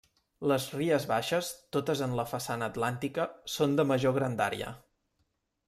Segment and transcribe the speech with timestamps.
[0.51, 4.77] Les Ries Baixes, totes en la façana atlàntica, són de major grandària.